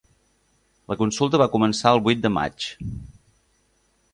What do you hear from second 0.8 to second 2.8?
La consulta va començar el vuit de maig.